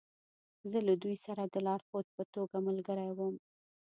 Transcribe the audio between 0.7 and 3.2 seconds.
زه له دوی سره د لارښود په توګه ملګری